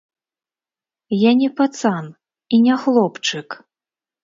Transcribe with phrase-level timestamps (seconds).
[1.17, 2.03] Я не пацан
[2.57, 3.61] і не хлопчык.